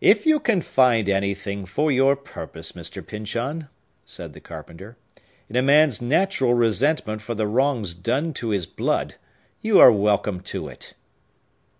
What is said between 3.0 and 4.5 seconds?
Pyncheon," said the